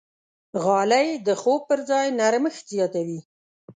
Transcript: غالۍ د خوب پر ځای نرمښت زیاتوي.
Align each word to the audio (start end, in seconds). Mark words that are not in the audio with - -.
غالۍ 0.63 1.07
د 1.27 1.29
خوب 1.41 1.61
پر 1.69 1.79
ځای 1.89 2.05
نرمښت 2.19 2.65
زیاتوي. 2.73 3.19